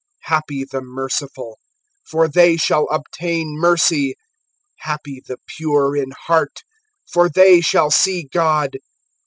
(7)Happy 0.27 0.67
the 0.67 0.81
merciful; 0.81 1.59
for 2.09 2.27
they 2.27 2.57
shall 2.57 2.87
obtain 2.89 3.55
mercy. 3.55 4.15
(8)Happy 4.83 5.23
the 5.27 5.37
pure 5.45 5.95
in 5.95 6.09
heart; 6.25 6.63
for 7.05 7.29
they 7.29 7.61
shall 7.61 7.91
see 7.91 8.23
God. 8.23 8.77